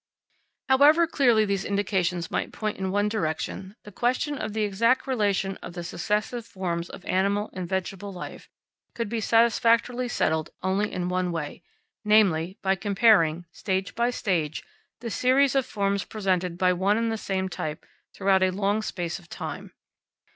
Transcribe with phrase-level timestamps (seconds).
[0.67, 5.57] However clearly these indications might point in one direction, the question of the exact relation
[5.57, 8.49] of the successive forms of animal and vegetable life
[8.95, 11.61] could be satisfactorily settled only in one way;
[12.03, 14.63] namely, by comparing, stage by stage,
[15.01, 19.19] the series of forms presented by one and the same type throughout a long space
[19.19, 19.71] of time.